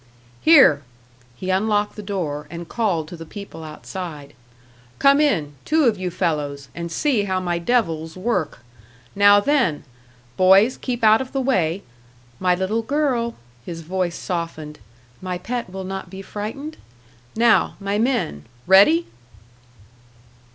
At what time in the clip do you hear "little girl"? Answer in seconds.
12.55-13.35